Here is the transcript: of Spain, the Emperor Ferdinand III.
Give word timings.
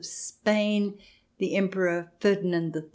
of 0.01 0.05
Spain, 0.07 0.97
the 1.37 1.55
Emperor 1.55 2.11
Ferdinand 2.21 2.75
III. 2.75 2.81